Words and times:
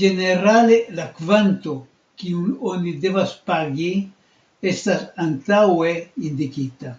Ĝenerale 0.00 0.76
la 0.98 1.06
kvanto, 1.16 1.72
kiun 2.22 2.52
oni 2.74 2.92
devas 3.06 3.32
pagi 3.48 3.88
estas 4.74 5.02
antaŭe 5.26 5.90
indikita. 6.30 6.94